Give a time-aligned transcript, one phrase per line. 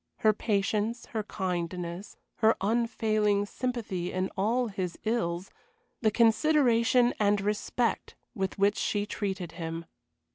[0.21, 5.51] Her patience, her kindness, her unfailing sympathy in all his ills,
[6.01, 9.85] the consideration and respect with which she treated him.